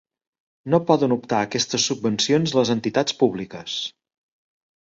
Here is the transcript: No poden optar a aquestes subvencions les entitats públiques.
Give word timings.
No 0.73 0.79
poden 0.91 1.13
optar 1.15 1.41
a 1.41 1.47
aquestes 1.49 1.85
subvencions 1.91 2.57
les 2.61 2.73
entitats 2.77 3.17
públiques. 3.23 3.77